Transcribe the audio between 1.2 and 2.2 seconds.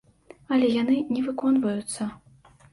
выконваюцца.